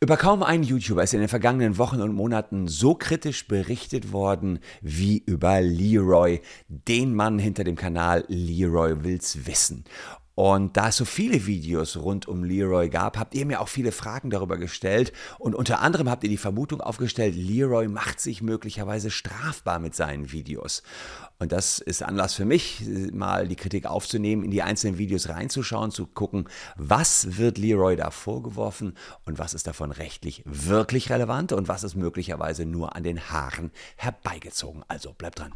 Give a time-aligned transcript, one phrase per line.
[0.00, 4.60] Über kaum einen YouTuber ist in den vergangenen Wochen und Monaten so kritisch berichtet worden
[4.80, 9.82] wie über Leroy, den Mann hinter dem Kanal Leroy will's wissen.
[10.38, 13.90] Und da es so viele Videos rund um Leroy gab, habt ihr mir auch viele
[13.90, 15.12] Fragen darüber gestellt.
[15.40, 20.30] Und unter anderem habt ihr die Vermutung aufgestellt, Leroy macht sich möglicherweise strafbar mit seinen
[20.30, 20.84] Videos.
[21.40, 25.90] Und das ist Anlass für mich, mal die Kritik aufzunehmen, in die einzelnen Videos reinzuschauen,
[25.90, 31.66] zu gucken, was wird Leroy da vorgeworfen und was ist davon rechtlich wirklich relevant und
[31.66, 34.84] was ist möglicherweise nur an den Haaren herbeigezogen.
[34.86, 35.52] Also bleibt dran.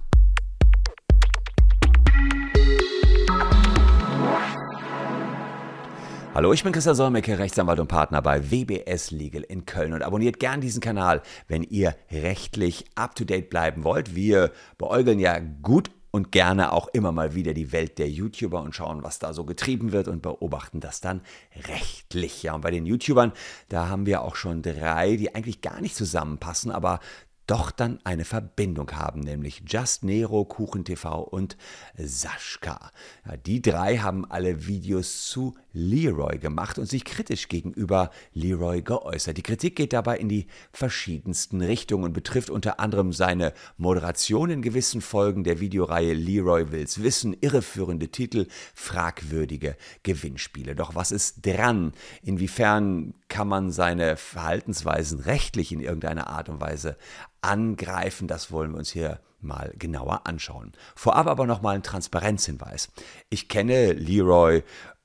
[6.35, 10.41] Hallo, ich bin Christian Solmecke, Rechtsanwalt und Partner bei WBS Legal in Köln und abonniert
[10.41, 14.15] gern diesen Kanal, wenn ihr rechtlich up-to-date bleiben wollt.
[14.15, 18.75] Wir beäugeln ja gut und gerne auch immer mal wieder die Welt der YouTuber und
[18.75, 21.21] schauen, was da so getrieben wird und beobachten das dann
[21.69, 22.43] rechtlich.
[22.43, 23.33] Ja, und bei den YouTubern,
[23.69, 27.01] da haben wir auch schon drei, die eigentlich gar nicht zusammenpassen, aber
[27.47, 31.57] doch dann eine Verbindung haben, nämlich Just Nero, KuchenTV und
[31.97, 32.91] Sascha.
[33.27, 39.37] Ja, die drei haben alle Videos zu Leroy gemacht und sich kritisch gegenüber Leroy geäußert.
[39.37, 44.63] Die Kritik geht dabei in die verschiedensten Richtungen und betrifft unter anderem seine Moderation in
[44.63, 50.75] gewissen Folgen der Videoreihe Leroy will's wissen, irreführende Titel, fragwürdige Gewinnspiele.
[50.75, 51.93] Doch was ist dran?
[52.23, 56.97] Inwiefern kann man seine Verhaltensweisen rechtlich in irgendeiner Art und Weise
[57.43, 58.29] angreifen?
[58.29, 60.73] Das wollen wir uns hier mal genauer anschauen.
[60.95, 62.91] Vorab aber nochmal ein Transparenzhinweis.
[63.29, 64.63] Ich kenne Leroy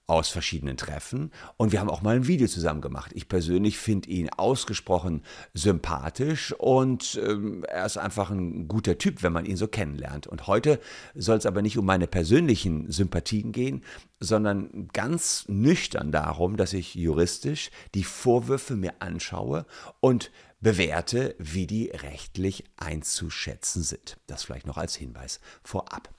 [0.09, 3.11] aus verschiedenen Treffen und wir haben auch mal ein Video zusammen gemacht.
[3.13, 5.21] Ich persönlich finde ihn ausgesprochen
[5.53, 10.25] sympathisch und ähm, er ist einfach ein guter Typ, wenn man ihn so kennenlernt.
[10.25, 10.79] Und heute
[11.13, 13.83] soll es aber nicht um meine persönlichen Sympathien gehen,
[14.21, 19.65] sondern ganz nüchtern darum, dass ich juristisch die Vorwürfe mir anschaue
[19.99, 24.17] und bewerte, wie die rechtlich einzuschätzen sind.
[24.27, 26.09] Das vielleicht noch als Hinweis vorab.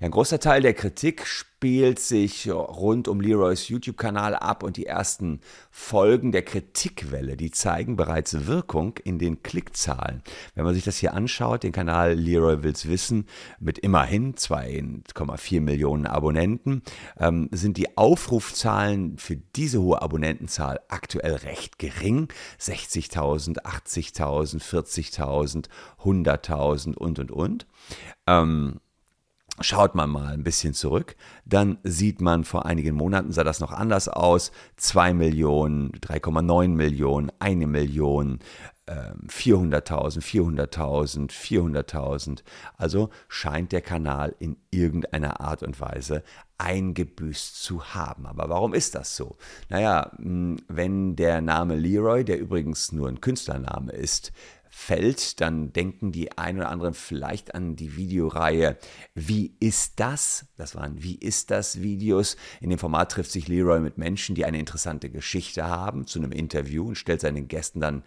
[0.00, 4.84] Ja, ein großer Teil der Kritik spielt sich rund um Leroys YouTube-Kanal ab und die
[4.84, 5.40] ersten
[5.70, 10.22] Folgen der Kritikwelle, die zeigen bereits Wirkung in den Klickzahlen.
[10.54, 13.26] Wenn man sich das hier anschaut, den Kanal Leroy will's wissen,
[13.60, 16.82] mit immerhin 2,4 Millionen Abonnenten,
[17.18, 22.28] ähm, sind die Aufrufzahlen für diese hohe Abonnentenzahl aktuell recht gering.
[22.60, 25.68] 60.000, 80.000, 40.000,
[26.02, 27.66] 100.000 und, und, und.
[28.26, 28.80] Ähm,
[29.60, 33.70] Schaut man mal ein bisschen zurück, dann sieht man, vor einigen Monaten sah das noch
[33.70, 34.50] anders aus.
[34.76, 38.40] 2 Millionen, 3,9 Millionen, 1 Million,
[38.86, 42.42] 400.000, 400.000, 400.000.
[42.76, 46.24] Also scheint der Kanal in irgendeiner Art und Weise
[46.58, 48.26] eingebüßt zu haben.
[48.26, 49.36] Aber warum ist das so?
[49.68, 54.32] Naja, wenn der Name Leroy, der übrigens nur ein Künstlername ist,
[54.76, 58.76] fällt, dann denken die ein oder anderen vielleicht an die Videoreihe
[59.14, 60.46] Wie ist das?
[60.56, 62.36] Das waren Wie ist das Videos.
[62.60, 66.32] In dem Format trifft sich Leroy mit Menschen, die eine interessante Geschichte haben, zu einem
[66.32, 68.02] Interview und stellt seinen Gästen dann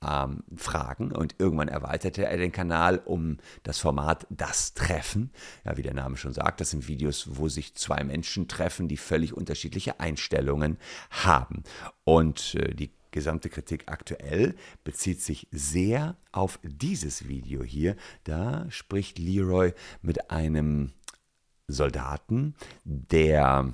[0.00, 5.32] ähm, Fragen und irgendwann erweiterte er den Kanal um das Format Das Treffen.
[5.64, 8.96] Ja, wie der Name schon sagt, das sind Videos, wo sich zwei Menschen treffen, die
[8.96, 10.78] völlig unterschiedliche Einstellungen
[11.10, 11.64] haben.
[12.04, 17.96] Und äh, die gesamte Kritik aktuell bezieht sich sehr auf dieses Video hier.
[18.24, 20.92] Da spricht Leroy mit einem
[21.68, 23.72] Soldaten, der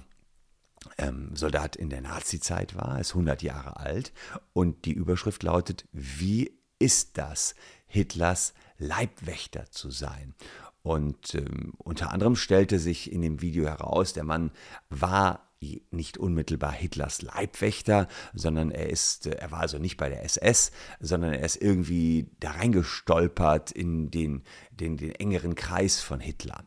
[0.99, 4.13] ähm, Soldat in der Nazizeit war, ist 100 Jahre alt
[4.53, 7.55] und die Überschrift lautet, wie ist das,
[7.87, 10.35] Hitlers Leibwächter zu sein?
[10.83, 14.53] Und ähm, unter anderem stellte sich in dem Video heraus, der Mann
[14.89, 15.48] war
[15.91, 20.71] nicht unmittelbar Hitlers Leibwächter, sondern er ist, äh, er war also nicht bei der SS,
[21.01, 26.65] sondern er ist irgendwie da reingestolpert in den, den, den engeren Kreis von Hitler.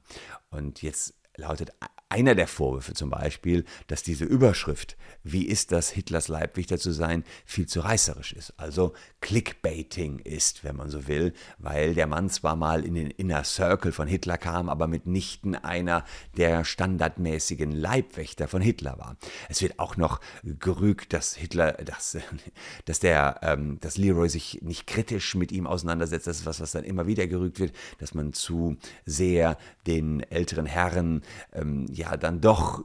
[0.49, 1.71] Und jetzt lautet
[2.11, 7.23] einer der Vorwürfe zum Beispiel, dass diese Überschrift, wie ist das, Hitlers Leibwächter zu sein,
[7.45, 8.53] viel zu reißerisch ist.
[8.57, 13.45] Also Clickbaiting ist, wenn man so will, weil der Mann zwar mal in den Inner
[13.45, 16.03] Circle von Hitler kam, aber mitnichten einer
[16.35, 19.15] der standardmäßigen Leibwächter von Hitler war.
[19.47, 22.17] Es wird auch noch gerügt, dass Hitler, dass,
[22.85, 26.27] dass der, ähm, dass Leroy sich nicht kritisch mit ihm auseinandersetzt.
[26.27, 28.75] Das ist was, was dann immer wieder gerügt wird, dass man zu
[29.05, 29.57] sehr
[29.87, 31.21] den älteren Herren
[31.53, 32.83] ähm, ja dann doch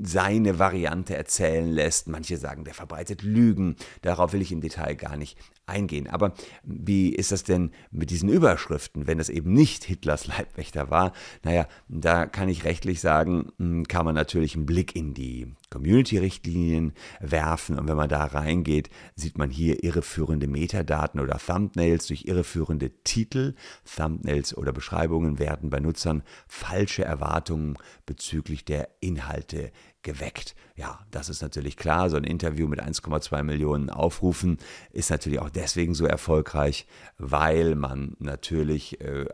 [0.00, 2.08] seine Variante erzählen lässt.
[2.08, 3.76] Manche sagen, der verbreitet Lügen.
[4.02, 6.08] Darauf will ich im Detail gar nicht eingehen.
[6.08, 6.32] Aber
[6.62, 11.12] wie ist das denn mit diesen Überschriften, wenn es eben nicht Hitlers Leibwächter war?
[11.42, 16.92] Naja, da kann ich rechtlich sagen, hm, kann man natürlich einen Blick in die Community-Richtlinien
[17.20, 17.78] werfen.
[17.78, 23.54] Und wenn man da reingeht, sieht man hier irreführende Metadaten oder Thumbnails durch irreführende Titel.
[23.84, 27.76] Thumbnails oder Beschreibungen werden bei Nutzern falsche Erwartungen
[28.06, 29.72] bezüglich der Inhalte
[30.08, 30.54] geweckt.
[30.74, 32.08] Ja, das ist natürlich klar.
[32.08, 34.56] So ein Interview mit 1,2 Millionen Aufrufen
[34.90, 36.86] ist natürlich auch deswegen so erfolgreich,
[37.18, 39.26] weil man natürlich äh,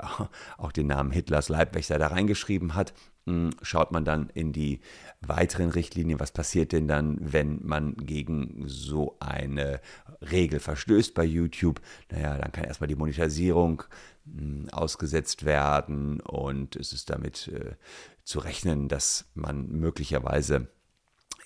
[0.58, 2.92] auch den Namen Hitlers Leibwächter da reingeschrieben hat
[3.26, 4.80] hm, schaut man dann in die
[5.22, 9.80] weiteren Richtlinien, was passiert denn dann, wenn man gegen so eine
[10.20, 11.80] Regel verstößt bei YouTube?
[12.10, 13.82] Naja, dann kann erstmal die Monetarisierung
[14.72, 17.76] ausgesetzt werden und es ist damit äh,
[18.24, 20.68] zu rechnen, dass man möglicherweise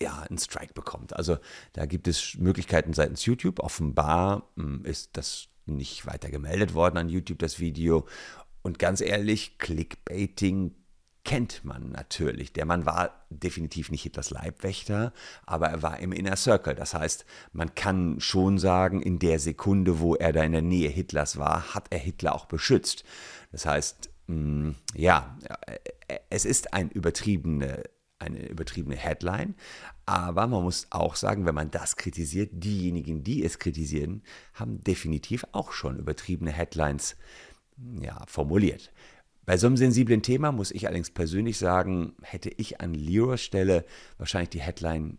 [0.00, 1.16] ja, einen Strike bekommt.
[1.16, 1.38] Also
[1.72, 3.58] da gibt es Möglichkeiten seitens YouTube.
[3.58, 8.06] Offenbar hm, ist das nicht weiter gemeldet worden an YouTube, das Video.
[8.62, 10.74] Und ganz ehrlich, Clickbaiting
[11.28, 12.54] kennt man natürlich.
[12.54, 15.12] Der Mann war definitiv nicht Hitlers Leibwächter,
[15.44, 16.74] aber er war im Inner Circle.
[16.74, 20.88] Das heißt, man kann schon sagen, in der Sekunde, wo er da in der Nähe
[20.88, 23.04] Hitlers war, hat er Hitler auch beschützt.
[23.52, 25.36] Das heißt, mh, mm, ja,
[26.30, 27.82] es ist ein übertriebene,
[28.18, 29.54] eine übertriebene Headline,
[30.06, 34.22] aber man muss auch sagen, wenn man das kritisiert, diejenigen, die es kritisieren,
[34.54, 37.16] haben definitiv auch schon übertriebene Headlines
[38.00, 38.90] ja, formuliert.
[39.48, 43.86] Bei so einem sensiblen Thema muss ich allerdings persönlich sagen, hätte ich an Leroys Stelle
[44.18, 45.16] wahrscheinlich die Headline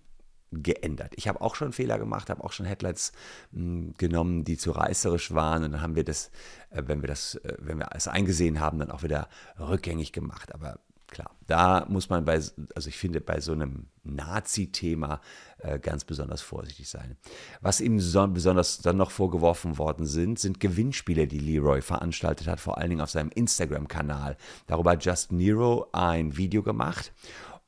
[0.51, 1.13] geändert.
[1.15, 3.11] Ich habe auch schon Fehler gemacht, habe auch schon Headlines
[3.53, 6.29] mh, hm, genommen, die zu reißerisch waren und dann haben wir das,
[6.69, 9.29] äh, wenn wir das, äh, wenn wir es eingesehen haben, dann auch wieder
[9.59, 10.53] rückgängig gemacht.
[10.53, 12.39] Aber klar, da muss man bei,
[12.75, 15.21] also ich finde, bei so einem Nazi-Thema
[15.59, 17.17] äh, ganz besonders vorsichtig sein.
[17.61, 22.59] Was ihm so, besonders dann noch vorgeworfen worden sind, sind Gewinnspiele, die Leroy veranstaltet hat,
[22.59, 24.37] vor allen Dingen auf seinem Instagram-Kanal.
[24.67, 27.11] Darüber hat Just Nero ein Video gemacht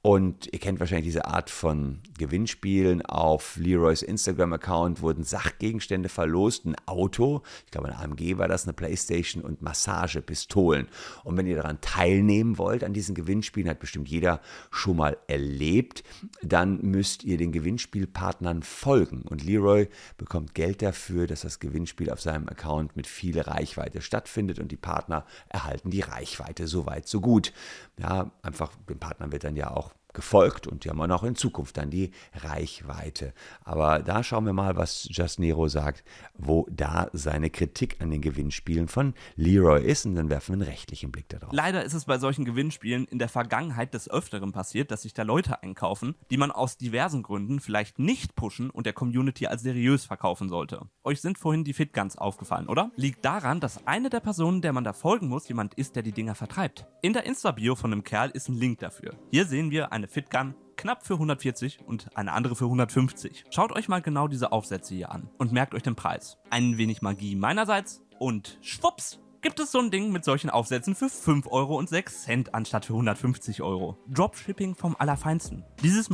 [0.03, 3.05] und ihr kennt wahrscheinlich diese Art von Gewinnspielen.
[3.05, 8.73] Auf Leroys Instagram-Account wurden Sachgegenstände verlost, ein Auto, ich glaube ein AMG war das, eine
[8.73, 10.87] Playstation und Massagepistolen.
[11.23, 16.03] Und wenn ihr daran teilnehmen wollt, an diesen Gewinnspielen, hat bestimmt jeder schon mal erlebt,
[16.41, 19.21] dann müsst ihr den Gewinnspielpartnern folgen.
[19.29, 19.87] Und Leroy
[20.17, 24.77] bekommt Geld dafür, dass das Gewinnspiel auf seinem Account mit viel Reichweite stattfindet und die
[24.77, 26.65] Partner erhalten die Reichweite.
[26.65, 27.53] So weit, so gut.
[27.99, 31.77] Ja, einfach, den Partnern wird dann ja auch gefolgt und die haben auch in Zukunft
[31.77, 33.33] dann die Reichweite.
[33.63, 36.03] Aber da schauen wir mal, was Just Nero sagt,
[36.37, 40.71] wo da seine Kritik an den Gewinnspielen von Leroy ist und dann werfen wir einen
[40.71, 41.53] rechtlichen Blick darauf.
[41.53, 45.23] Leider ist es bei solchen Gewinnspielen in der Vergangenheit des Öfteren passiert, dass sich da
[45.23, 50.05] Leute einkaufen, die man aus diversen Gründen vielleicht nicht pushen und der Community als seriös
[50.05, 50.81] verkaufen sollte.
[51.03, 52.91] Euch sind vorhin die Fitguns aufgefallen, oder?
[52.95, 56.11] Liegt daran, dass eine der Personen, der man da folgen muss, jemand ist, der die
[56.11, 56.85] Dinger vertreibt.
[57.01, 59.15] In der Insta-Bio von einem Kerl ist ein Link dafür.
[59.31, 63.45] Hier sehen wir eine Fitgun knapp für 140 und eine andere für 150.
[63.51, 66.37] Schaut euch mal genau diese Aufsätze hier an und merkt euch den Preis.
[66.49, 71.09] Ein wenig Magie meinerseits und schwupps gibt es so ein Ding mit solchen Aufsätzen für
[71.09, 73.99] 5 Euro und 6 Cent anstatt für 150 Euro.
[74.07, 75.63] Dropshipping vom Allerfeinsten.
[75.83, 76.09] Dieses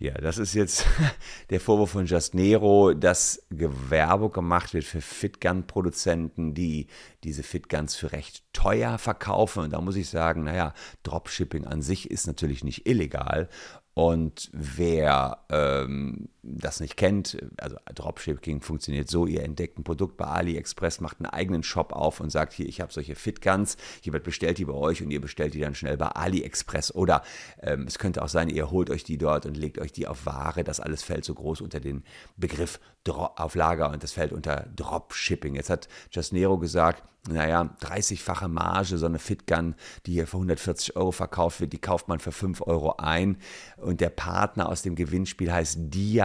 [0.00, 0.86] ja, das ist jetzt
[1.50, 6.86] der Vorwurf von Just Nero, dass Gewerbe gemacht wird für Fitgun-Produzenten, die
[7.22, 9.64] diese Fitguns für recht teuer verkaufen.
[9.64, 13.50] Und da muss ich sagen, naja, Dropshipping an sich ist natürlich nicht illegal.
[13.92, 20.26] Und wer ähm, das nicht kennt, also Dropshipping funktioniert so, ihr entdeckt ein Produkt bei
[20.26, 24.58] AliExpress, macht einen eigenen Shop auf und sagt, hier, ich habe solche Fitguns, jemand bestellt
[24.58, 26.94] die bei euch und ihr bestellt die dann schnell bei AliExpress.
[26.94, 27.22] Oder
[27.62, 30.26] ähm, es könnte auch sein, ihr holt euch die dort und legt euch die auf
[30.26, 30.64] Ware.
[30.64, 32.04] Das alles fällt so groß unter den
[32.36, 35.54] Begriff Dro auf Lager und das fällt unter Dropshipping.
[35.54, 39.74] Jetzt hat Just Nero gesagt, naja, 30-fache Marge, so eine Fitgun,
[40.06, 43.36] die hier für 140 Euro verkauft wird, die kauft man für 5 Euro ein.
[43.76, 45.78] Und der Partner aus dem Gewinnspiel heißt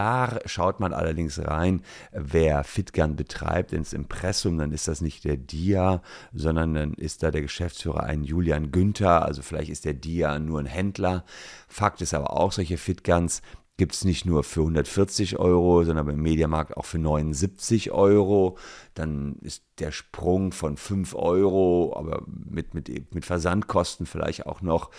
[0.06, 0.40] Diar.
[0.46, 1.82] Schaut man allerdings rein,
[2.12, 6.02] wer Fitgun betreibt ins Impressum, dann ist das nicht der Dia,
[6.34, 9.26] sondern dann ist da der Geschäftsführer ein Julian Günther.
[9.26, 11.26] Also vielleicht ist der Dia nur ein Händler.
[11.68, 13.42] Fakt ist aber auch, solche Fitguns
[13.78, 18.58] gibt es nicht nur für 140 Euro, sondern beim Mediamarkt auch für 79 Euro.
[18.94, 24.92] Dann ist der Sprung von 5 Euro, aber mit, mit, mit Versandkosten vielleicht auch noch,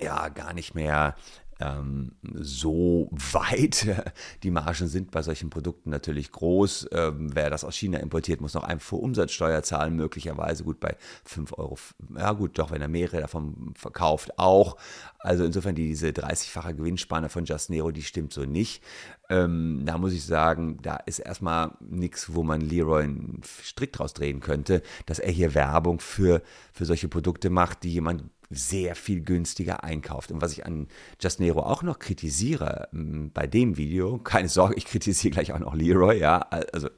[0.00, 1.14] ja, gar nicht mehr
[1.62, 3.86] ähm, so weit.
[4.42, 6.88] Die Margen sind bei solchen Produkten natürlich groß.
[6.92, 11.78] Ähm, wer das aus China importiert, muss noch Umsatzsteuer zahlen, möglicherweise gut bei 5 Euro.
[12.16, 14.76] Ja gut, doch, wenn er mehrere davon verkauft, auch.
[15.18, 18.82] Also insofern diese 30-fache Gewinnspanne von Just Nero, die stimmt so nicht.
[19.28, 24.14] Ähm, da muss ich sagen, da ist erstmal nichts, wo man Leroy einen Strick draus
[24.14, 26.42] drehen könnte, dass er hier Werbung für,
[26.72, 30.30] für solche Produkte macht, die jemand sehr viel günstiger einkauft.
[30.30, 30.88] Und was ich an
[31.20, 35.74] Just Nero auch noch kritisiere bei dem Video, keine Sorge, ich kritisiere gleich auch noch
[35.74, 36.88] Leroy, ja, also,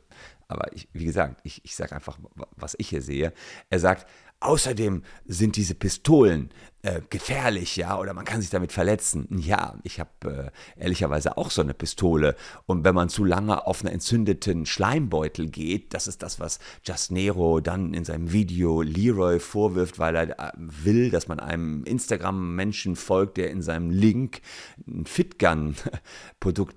[0.54, 2.18] aber ich, wie gesagt, ich, ich sage einfach,
[2.56, 3.32] was ich hier sehe.
[3.70, 4.06] Er sagt,
[4.44, 6.50] Außerdem sind diese Pistolen
[6.82, 9.26] äh, gefährlich, ja, oder man kann sich damit verletzen.
[9.38, 12.37] Ja, ich habe äh, ehrlicherweise auch so eine Pistole.
[12.66, 17.11] Und wenn man zu lange auf einen entzündeten Schleimbeutel geht, das ist das, was Just
[17.11, 22.96] Nero dann in seinem Video Leroy vorwirft, weil er äh, will, dass man einem Instagram-Menschen
[22.96, 24.42] folgt, der in seinem Link
[24.87, 26.76] ein Fitgun-Produkt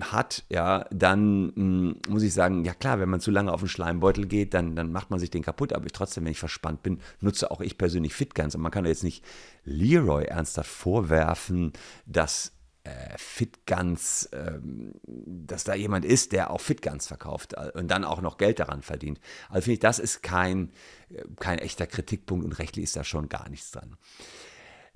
[0.00, 3.60] hat, ja, dann mh, hm, muss ich sagen, ja klar, wenn man zu lange auf
[3.60, 5.72] den Schleimbeutel geht, dann, dann macht man sich den kaputt.
[5.72, 8.54] Aber ich trotzdem, wenn ich verspannt bin, nutze auch ich persönlich Fitguns.
[8.54, 9.24] Und man kann jetzt nicht
[9.64, 11.72] Leroy ernsthaft vorwerfen,
[12.06, 12.52] dass
[12.84, 14.58] äh, Fitguns, äh,
[15.06, 18.82] dass da jemand ist, der auch Fitguns verkauft äh, und dann auch noch Geld daran
[18.82, 19.20] verdient.
[19.48, 20.70] Also finde ich, das ist kein,
[21.08, 23.96] äh, kein echter Kritikpunkt und rechtlich ist da schon gar nichts dran.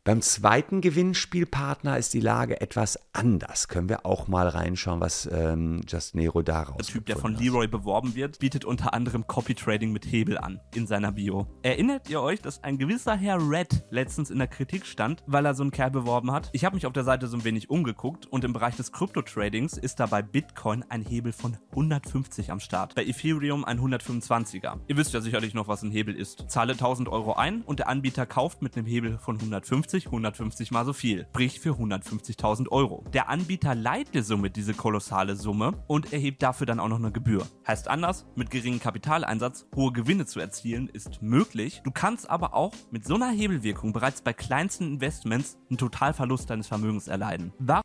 [0.09, 3.69] Beim zweiten Gewinnspielpartner ist die Lage etwas anders.
[3.69, 7.69] Können wir auch mal reinschauen, was ähm, Just Nero daraus Der Typ, der von Leroy
[7.69, 11.47] beworben wird, bietet unter anderem Copy Trading mit Hebel an in seiner Bio.
[11.63, 15.53] Erinnert ihr euch, dass ein gewisser Herr Red letztens in der Kritik stand, weil er
[15.53, 16.49] so einen Kerl beworben hat?
[16.55, 19.77] Ich habe mich auf der Seite so ein wenig umgeguckt und im Bereich des Krypto-Tradings
[19.77, 24.79] ist da bei Bitcoin ein Hebel von 150 am Start, bei Ethereum ein 125er.
[24.87, 26.47] Ihr wisst ja sicherlich noch, was ein Hebel ist.
[26.49, 30.71] Zahle 1000 Euro ein und der Anbieter kauft mit einem Hebel von 150 150, 150
[30.71, 33.05] mal so viel, sprich für 150.000 Euro.
[33.13, 37.13] Der Anbieter leiht dir somit diese kolossale Summe und erhebt dafür dann auch noch eine
[37.13, 37.47] Gebühr.
[37.67, 41.81] Heißt anders, mit geringem Kapitaleinsatz hohe Gewinne zu erzielen ist möglich.
[41.85, 46.67] Du kannst aber auch mit so einer Hebelwirkung bereits bei kleinsten Investments einen Totalverlust deines
[46.67, 47.53] Vermögens erleiden.
[47.59, 47.83] Warum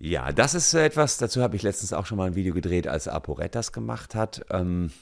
[0.00, 3.08] ja, das ist etwas, dazu habe ich letztens auch schon mal ein Video gedreht, als
[3.08, 4.46] ApoRed das gemacht hat.
[4.48, 4.92] Ähm,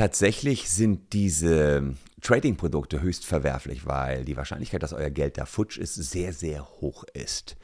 [0.00, 5.94] tatsächlich sind diese Trading-Produkte höchst verwerflich, weil die Wahrscheinlichkeit, dass euer Geld da futsch ist,
[5.94, 7.58] sehr, sehr hoch ist.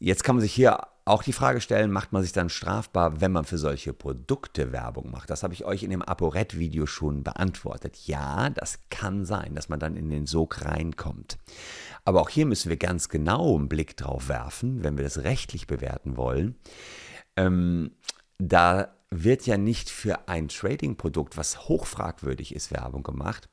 [0.00, 3.30] Jetzt kann man sich hier auch die Frage stellen, macht man sich dann strafbar, wenn
[3.30, 5.30] man für solche Produkte Werbung macht?
[5.30, 7.96] Das habe ich euch in dem ApoRed-Video schon beantwortet.
[8.06, 11.38] Ja, das kann sein, dass man dann in den Sog reinkommt.
[12.04, 15.68] Aber auch hier müssen wir ganz genau einen Blick drauf werfen, wenn wir das rechtlich
[15.68, 16.56] bewerten wollen.
[17.36, 17.92] Ähm,
[18.38, 23.48] da wird ja nicht für ein Trading-Produkt, was hochfragwürdig ist, Werbung gemacht,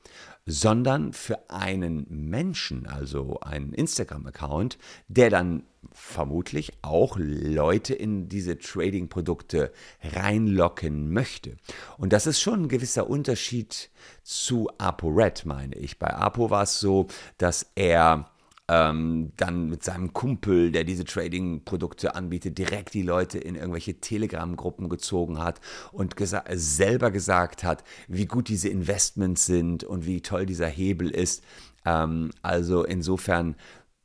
[0.45, 4.77] sondern für einen Menschen, also einen Instagram-Account,
[5.09, 11.57] der dann vermutlich auch Leute in diese Trading-Produkte reinlocken möchte.
[11.97, 13.89] Und das ist schon ein gewisser Unterschied
[14.23, 15.99] zu ApoRed, meine ich.
[15.99, 18.31] Bei Apo war es so, dass er
[18.69, 24.89] ähm, dann mit seinem Kumpel, der diese Trading-Produkte anbietet, direkt die Leute in irgendwelche Telegram-Gruppen
[24.89, 25.59] gezogen hat
[25.91, 31.09] und gesa selber gesagt hat, wie gut diese Investments sind und wie toll dieser Hebel
[31.09, 31.43] ist.
[31.83, 33.55] Ähm, also insofern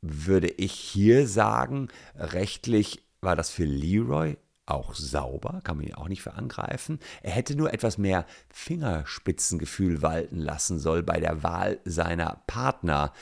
[0.01, 6.07] würde ich hier sagen, rechtlich war das für Leroy auch sauber, kann man ihn auch
[6.07, 6.99] nicht für angreifen.
[7.21, 13.13] Er hätte nur etwas mehr Fingerspitzengefühl walten lassen soll bei der Wahl seiner Partner.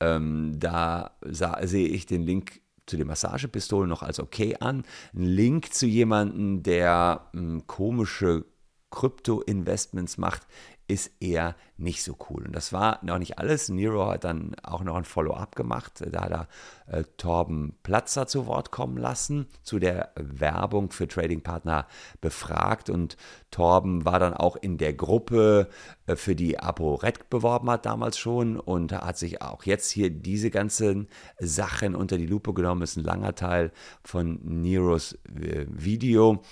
[0.00, 4.84] Ähm, da sah, sehe ich den Link zu den Massagepistolen noch als okay an.
[5.14, 8.44] Ein Link zu jemandem, der ähm, komische
[8.90, 10.46] Krypto-Investments macht,
[10.90, 12.44] ist eher nicht so cool.
[12.46, 13.68] Und das war noch nicht alles.
[13.68, 16.02] Nero hat dann auch noch ein Follow-up gemacht.
[16.10, 16.48] Da hat er
[16.88, 21.86] äh, Torben Platzer zu Wort kommen lassen, zu der Werbung für Trading-Partner
[22.20, 22.90] befragt.
[22.90, 23.16] Und
[23.52, 25.68] Torben war dann auch in der Gruppe,
[26.06, 30.50] äh, für die ApoRed beworben hat damals schon und hat sich auch jetzt hier diese
[30.50, 32.82] ganzen Sachen unter die Lupe genommen.
[32.82, 33.70] Ist ein langer Teil
[34.02, 36.42] von Neros äh, Video.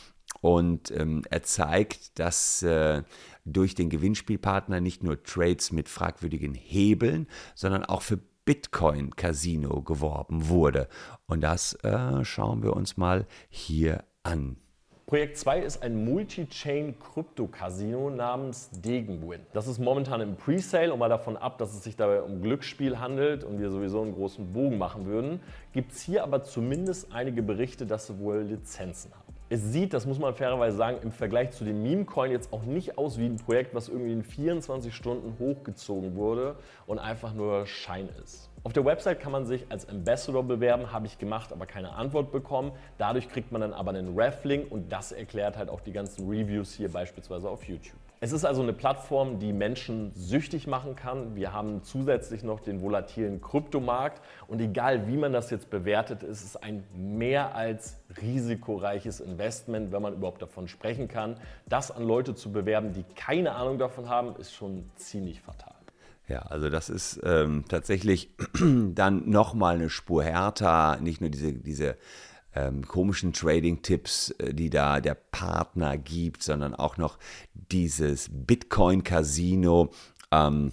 [0.40, 3.02] Und ähm, er zeigt, dass äh,
[3.48, 10.48] durch den Gewinnspielpartner nicht nur Trades mit fragwürdigen Hebeln, sondern auch für Bitcoin Casino geworben
[10.48, 10.88] wurde.
[11.26, 14.56] Und das äh, schauen wir uns mal hier an.
[15.08, 19.40] Projekt 2 ist ein Multi-Chain-Krypto-Casino namens Degenwin.
[19.54, 22.98] Das ist momentan im Presale und mal davon ab, dass es sich dabei um Glücksspiel
[22.98, 25.40] handelt und wir sowieso einen großen Bogen machen würden,
[25.72, 29.27] gibt es hier aber zumindest einige Berichte, dass sie wohl Lizenzen haben.
[29.50, 32.98] Es sieht, das muss man fairerweise sagen, im Vergleich zu dem Meme-Coin jetzt auch nicht
[32.98, 38.10] aus wie ein Projekt, was irgendwie in 24 Stunden hochgezogen wurde und einfach nur Schein
[38.22, 38.50] ist.
[38.62, 42.30] Auf der Website kann man sich als Ambassador bewerben, habe ich gemacht, aber keine Antwort
[42.30, 42.72] bekommen.
[42.98, 46.74] Dadurch kriegt man dann aber einen Ref-Link und das erklärt halt auch die ganzen Reviews
[46.74, 48.07] hier beispielsweise auf YouTube.
[48.20, 51.36] Es ist also eine Plattform, die Menschen süchtig machen kann.
[51.36, 56.42] Wir haben zusätzlich noch den volatilen Kryptomarkt und egal wie man das jetzt bewertet, ist
[56.42, 61.36] es ein mehr als risikoreiches Investment, wenn man überhaupt davon sprechen kann.
[61.66, 65.74] Das an Leute zu bewerben, die keine Ahnung davon haben, ist schon ziemlich fatal.
[66.26, 71.96] Ja, also das ist ähm, tatsächlich dann nochmal eine Spur härter, nicht nur diese, diese
[72.58, 77.18] ähm, komischen Trading-Tipps, äh, die da der Partner gibt, sondern auch noch
[77.52, 79.90] dieses Bitcoin-Casino.
[80.32, 80.72] Ähm,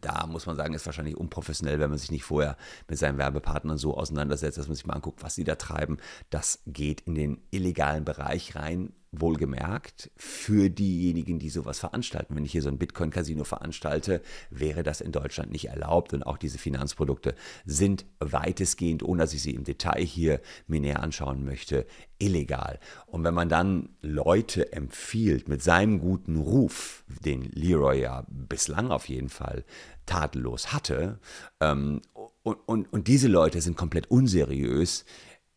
[0.00, 3.78] da muss man sagen, ist wahrscheinlich unprofessionell, wenn man sich nicht vorher mit seinen Werbepartnern
[3.78, 5.96] so auseinandersetzt, dass man sich mal anguckt, was sie da treiben.
[6.28, 12.36] Das geht in den illegalen Bereich rein wohlgemerkt, für diejenigen, die sowas veranstalten.
[12.36, 16.12] Wenn ich hier so ein Bitcoin-Casino veranstalte, wäre das in Deutschland nicht erlaubt.
[16.12, 17.34] Und auch diese Finanzprodukte
[17.64, 21.86] sind weitestgehend, ohne dass ich sie im Detail hier mir näher anschauen möchte,
[22.18, 22.78] illegal.
[23.06, 29.08] Und wenn man dann Leute empfiehlt mit seinem guten Ruf, den Leroy ja bislang auf
[29.08, 29.64] jeden Fall
[30.06, 31.20] tadellos hatte,
[31.60, 32.02] ähm,
[32.42, 35.04] und, und, und diese Leute sind komplett unseriös,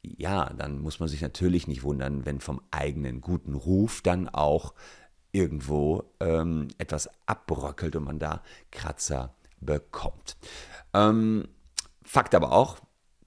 [0.03, 4.74] ja, dann muss man sich natürlich nicht wundern, wenn vom eigenen guten Ruf dann auch
[5.31, 8.41] irgendwo ähm, etwas abbröckelt und man da
[8.72, 10.38] Kratzer bekommt.
[10.93, 11.48] Ähm,
[12.03, 12.79] Fakt aber auch,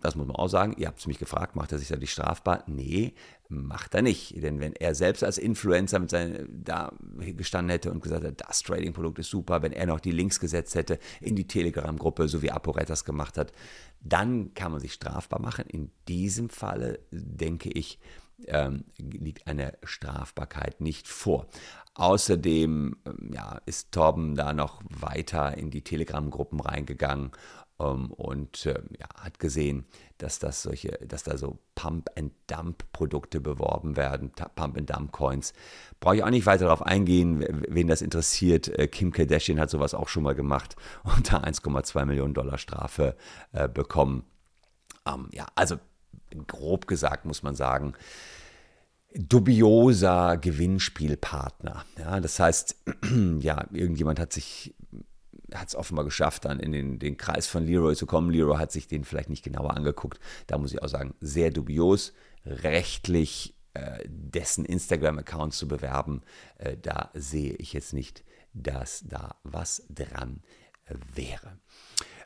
[0.04, 2.12] das muss man auch sagen, ihr habt es mich gefragt, macht er sich da nicht
[2.12, 2.62] strafbar?
[2.66, 3.14] Nee,
[3.48, 4.42] macht er nicht.
[4.42, 8.60] Denn wenn er selbst als Influencer mit seinen, da gestanden hätte und gesagt hätte, das
[8.60, 12.50] Trading-Produkt ist super, wenn er noch die Links gesetzt hätte in die Telegram-Gruppe, so wie
[12.50, 13.52] ApoRed das gemacht hat,
[14.00, 15.64] dann kann man sich strafbar machen.
[15.68, 17.98] In diesem Falle denke ich,
[18.46, 21.46] ähm, liegt eine Strafbarkeit nicht vor.
[21.94, 27.30] Außerdem ähm, ja, ist Torben da noch weiter in die Telegram-Gruppen reingegangen
[27.76, 29.84] und äh, ja, hat gesehen,
[30.18, 35.52] dass das solche, dass da so Pump-and-Dump-Produkte beworben werden, Pump-and-Dump-Coins.
[35.98, 38.68] Brauche ich auch nicht weiter darauf eingehen, wen das interessiert.
[38.68, 43.16] Äh, Kim Kardashian hat sowas auch schon mal gemacht und da 1,2 Millionen Dollar Strafe
[43.52, 44.24] äh, bekommen.
[45.06, 45.76] Ähm, ja, also
[46.46, 47.94] grob gesagt muss man sagen,
[49.14, 51.84] dubioser Gewinnspielpartner.
[51.98, 52.76] Ja, das heißt,
[53.40, 54.74] ja, irgendjemand hat sich
[55.52, 58.30] hat es offenbar geschafft, dann in den, den Kreis von Leroy zu kommen.
[58.30, 60.20] Leroy hat sich den vielleicht nicht genauer angeguckt.
[60.46, 62.12] Da muss ich auch sagen, sehr dubios,
[62.46, 66.22] rechtlich äh, dessen Instagram-Account zu bewerben.
[66.58, 70.42] Äh, da sehe ich jetzt nicht, dass da was dran
[71.14, 71.58] wäre.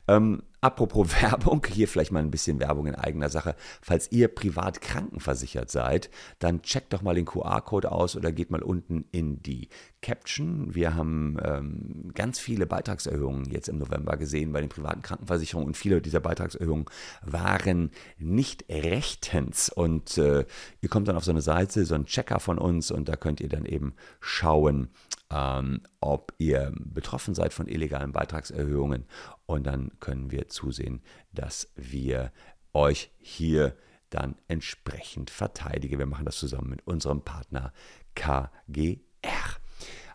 [0.07, 3.55] Ähm, apropos Werbung, hier vielleicht mal ein bisschen Werbung in eigener Sache.
[3.81, 8.63] Falls ihr privat krankenversichert seid, dann checkt doch mal den QR-Code aus oder geht mal
[8.63, 9.69] unten in die
[10.01, 10.75] Caption.
[10.75, 15.77] Wir haben ähm, ganz viele Beitragserhöhungen jetzt im November gesehen bei den privaten Krankenversicherungen und
[15.77, 16.87] viele dieser Beitragserhöhungen
[17.23, 19.69] waren nicht rechtens.
[19.69, 20.45] Und äh,
[20.81, 23.41] ihr kommt dann auf so eine Seite, so einen Checker von uns und da könnt
[23.41, 24.91] ihr dann eben schauen,
[25.31, 29.07] ähm, ob ihr betroffen seid von illegalen Beitragserhöhungen.
[29.47, 32.33] Und dann können wir zusehen, dass wir
[32.73, 33.77] euch hier
[34.11, 35.99] dann entsprechend verteidigen.
[35.99, 37.73] Wir machen das zusammen mit unserem Partner
[38.15, 39.01] KGR.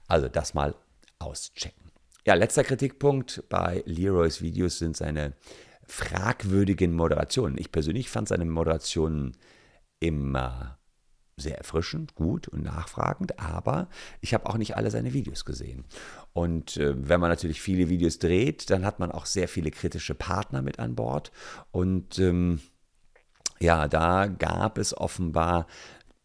[0.07, 0.75] Also das mal
[1.19, 1.91] auschecken.
[2.25, 5.33] Ja, letzter Kritikpunkt bei Leroys Videos sind seine
[5.85, 7.57] fragwürdigen Moderationen.
[7.57, 9.35] Ich persönlich fand seine Moderationen
[9.99, 10.79] immer
[11.37, 13.87] sehr erfrischend, gut und nachfragend, aber
[14.21, 15.85] ich habe auch nicht alle seine Videos gesehen.
[16.33, 20.15] Und äh, wenn man natürlich viele Videos dreht, dann hat man auch sehr viele kritische
[20.15, 21.31] Partner mit an Bord.
[21.71, 22.59] Und ähm,
[23.59, 25.67] ja, da gab es offenbar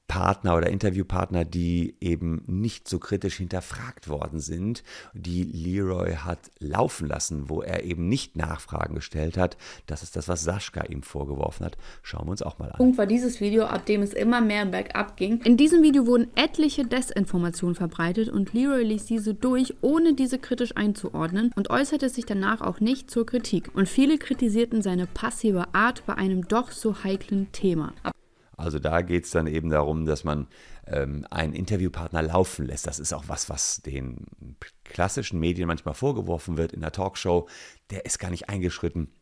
[0.08, 7.06] Partner oder Interviewpartner, die eben nicht so kritisch hinterfragt worden sind, die Leroy hat laufen
[7.06, 9.58] lassen, wo er eben nicht Nachfragen gestellt hat.
[9.86, 11.76] Das ist das, was Sascha ihm vorgeworfen hat.
[12.02, 12.78] Schauen wir uns auch mal an.
[12.78, 15.42] Punkt war dieses Video, ab dem es immer mehr bergab ging.
[15.42, 20.74] In diesem Video wurden etliche Desinformationen verbreitet und Leroy ließ diese durch, ohne diese kritisch
[20.74, 23.74] einzuordnen und äußerte sich danach auch nicht zur Kritik.
[23.74, 27.92] Und viele kritisierten seine passive Art bei einem doch so heiklen Thema.
[28.58, 30.48] Also da geht es dann eben darum, dass man
[30.86, 32.88] ähm, einen Interviewpartner laufen lässt.
[32.88, 34.26] Das ist auch was, was den
[34.84, 37.48] klassischen Medien manchmal vorgeworfen wird in der Talkshow.
[37.90, 39.12] Der ist gar nicht eingeschritten.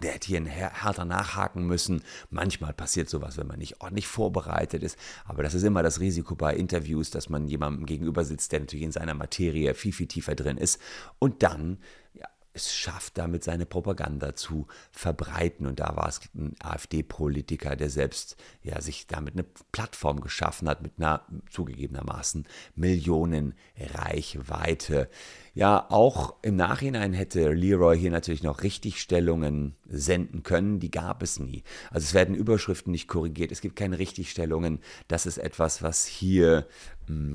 [0.00, 2.04] Der hätte hier härter nachhaken müssen.
[2.30, 4.96] Manchmal passiert sowas, wenn man nicht ordentlich vorbereitet ist.
[5.24, 8.84] Aber das ist immer das Risiko bei Interviews, dass man jemandem gegenüber sitzt, der natürlich
[8.84, 10.80] in seiner Materie viel, viel tiefer drin ist.
[11.18, 11.78] Und dann
[12.14, 12.26] ja,
[12.58, 15.66] es schafft, damit seine Propaganda zu verbreiten.
[15.66, 20.82] Und da war es ein AfD-Politiker, der selbst ja, sich damit eine Plattform geschaffen hat
[20.82, 23.54] mit einer zugegebenermaßen Millionen
[23.94, 25.08] Reichweite.
[25.54, 30.78] Ja, auch im Nachhinein hätte Leroy hier natürlich noch Richtigstellungen senden können.
[30.78, 31.64] Die gab es nie.
[31.90, 33.50] Also es werden Überschriften nicht korrigiert.
[33.50, 34.80] Es gibt keine Richtigstellungen.
[35.08, 36.68] Das ist etwas, was hier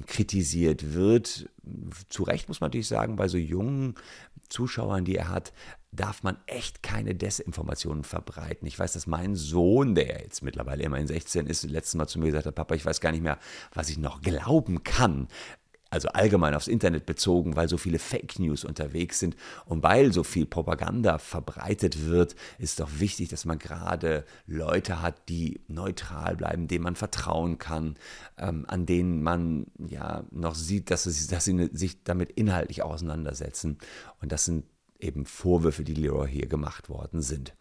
[0.05, 1.49] kritisiert wird.
[2.09, 3.95] Zu Recht muss man natürlich sagen, bei so jungen
[4.49, 5.53] Zuschauern, die er hat,
[5.91, 8.67] darf man echt keine Desinformationen verbreiten.
[8.67, 12.27] Ich weiß, dass mein Sohn, der jetzt mittlerweile immerhin 16 ist, letztes Mal zu mir
[12.27, 13.39] gesagt hat, Papa, ich weiß gar nicht mehr,
[13.73, 15.27] was ich noch glauben kann
[15.93, 20.23] also allgemein aufs Internet bezogen, weil so viele Fake News unterwegs sind und weil so
[20.23, 26.67] viel Propaganda verbreitet wird, ist doch wichtig, dass man gerade Leute hat, die neutral bleiben,
[26.67, 27.95] denen man vertrauen kann,
[28.39, 33.77] ähm, an denen man ja noch sieht, dass sie, dass sie sich damit inhaltlich auseinandersetzen.
[34.19, 34.65] Und das sind
[34.99, 37.53] eben Vorwürfe, die Leroy hier gemacht worden sind.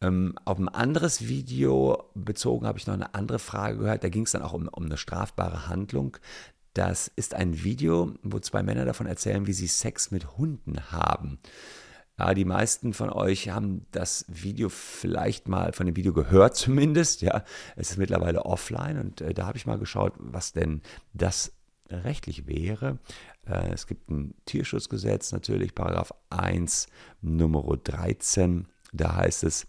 [0.00, 4.04] Ähm, auf ein anderes Video bezogen habe ich noch eine andere Frage gehört.
[4.04, 6.16] Da ging es dann auch um, um eine strafbare Handlung.
[6.74, 11.38] Das ist ein Video, wo zwei Männer davon erzählen, wie sie Sex mit Hunden haben.
[12.18, 17.22] Ja, die meisten von euch haben das Video vielleicht mal von dem Video gehört, zumindest.
[17.22, 17.44] Ja,
[17.76, 21.52] es ist mittlerweile offline und äh, da habe ich mal geschaut, was denn das
[21.90, 22.98] rechtlich wäre.
[23.46, 26.88] Äh, es gibt ein Tierschutzgesetz, natürlich, Paragraph 1,
[27.20, 28.66] Nummer 13.
[28.92, 29.66] Da heißt es,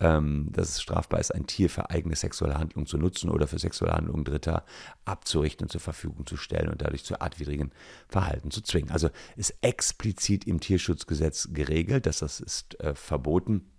[0.00, 3.58] ähm, dass es strafbar ist, ein Tier für eigene sexuelle Handlungen zu nutzen oder für
[3.58, 4.64] sexuelle Handlungen Dritter
[5.04, 7.70] abzurichten und zur Verfügung zu stellen und dadurch zu artwidrigen
[8.08, 8.90] Verhalten zu zwingen.
[8.90, 13.70] Also ist explizit im Tierschutzgesetz geregelt, dass das ist äh, verboten.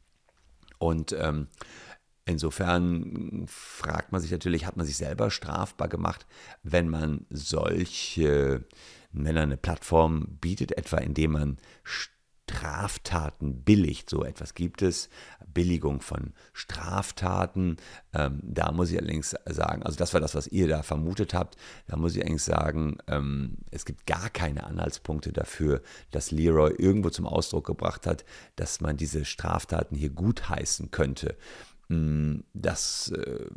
[0.77, 1.47] Und ähm,
[2.25, 6.27] Insofern fragt man sich natürlich, hat man sich selber strafbar gemacht,
[6.61, 8.63] wenn man solche,
[9.11, 11.57] man eine Plattform bietet, etwa indem man
[12.51, 14.09] Straftaten billigt.
[14.09, 15.09] So etwas gibt es.
[15.53, 17.77] Billigung von Straftaten.
[18.13, 21.57] Ähm, da muss ich allerdings sagen, also das war das, was ihr da vermutet habt.
[21.87, 27.09] Da muss ich eigentlich sagen, ähm, es gibt gar keine Anhaltspunkte dafür, dass Leroy irgendwo
[27.09, 28.23] zum Ausdruck gebracht hat,
[28.55, 31.35] dass man diese Straftaten hier gutheißen könnte.
[31.89, 33.47] Hm, das, äh,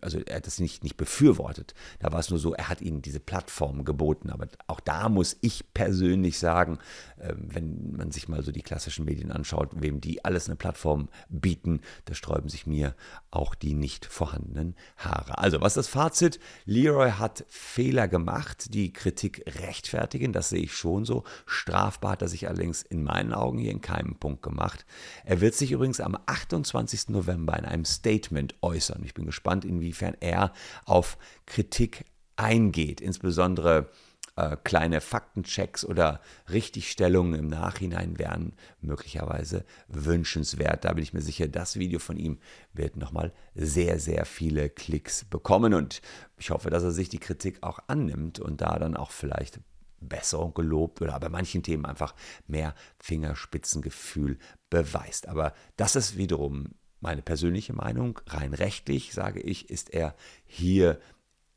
[0.00, 1.74] also er hat das nicht, nicht befürwortet.
[1.98, 4.30] Da war es nur so, er hat ihnen diese Plattform geboten.
[4.30, 6.78] Aber auch da muss ich persönlich sagen,
[7.20, 11.08] ähm, wenn man sich mal so die klassischen Medien anschaut, wem die alles eine Plattform
[11.28, 12.94] bieten, da sträuben sich mir
[13.30, 15.38] auch die nicht vorhandenen Haare.
[15.38, 16.40] Also, was ist das Fazit?
[16.64, 21.24] Leroy hat Fehler gemacht, die Kritik rechtfertigen, das sehe ich schon so.
[21.44, 24.86] Strafbar hat er sich allerdings in meinen Augen hier in keinem Punkt gemacht.
[25.24, 27.08] Er wird sich übrigens am 28.
[27.08, 29.02] November November in einem Statement äußern.
[29.04, 30.52] Ich bin gespannt, inwiefern er
[30.84, 32.04] auf Kritik
[32.36, 33.90] eingeht, insbesondere
[34.36, 40.84] äh, kleine Faktenchecks oder Richtigstellungen im Nachhinein wären möglicherweise wünschenswert.
[40.84, 42.38] Da bin ich mir sicher, das Video von ihm
[42.74, 46.02] wird nochmal sehr, sehr viele Klicks bekommen und
[46.36, 49.60] ich hoffe, dass er sich die Kritik auch annimmt und da dann auch vielleicht
[50.00, 52.14] besser gelobt oder bei manchen Themen einfach
[52.46, 54.38] mehr Fingerspitzengefühl
[54.68, 55.28] beweist.
[55.28, 56.74] Aber das ist wiederum
[57.06, 60.98] meine persönliche Meinung, rein rechtlich sage ich, ist er hier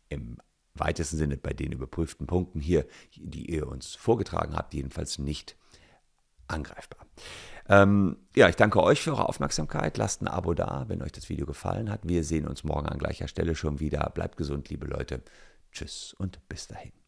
[0.07, 0.37] im
[0.75, 2.85] weitesten Sinne bei den überprüften Punkten hier,
[3.15, 5.57] die ihr uns vorgetragen habt, jedenfalls nicht
[6.47, 7.05] angreifbar.
[7.67, 9.97] Ähm, ja, ich danke euch für eure Aufmerksamkeit.
[9.97, 12.01] Lasst ein Abo da, wenn euch das Video gefallen hat.
[12.03, 14.11] Wir sehen uns morgen an gleicher Stelle schon wieder.
[14.13, 15.23] Bleibt gesund, liebe Leute.
[15.71, 16.98] Tschüss und bis dahin.